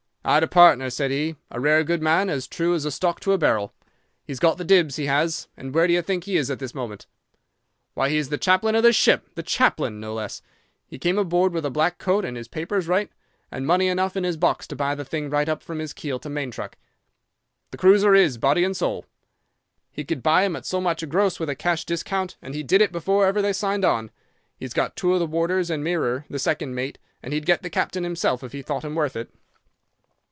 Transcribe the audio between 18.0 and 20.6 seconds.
are his, body and soul. He could buy 'em